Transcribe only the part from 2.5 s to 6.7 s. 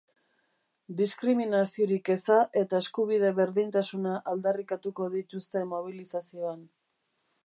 eta eskubide berdintasuna aldarrikatuko dituzte mobilizazioan.